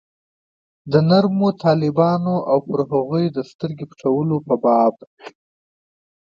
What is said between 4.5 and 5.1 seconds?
باب.